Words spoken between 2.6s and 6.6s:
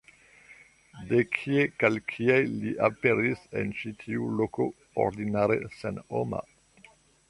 li aperis en ĉi tiu loko, ordinare senhoma?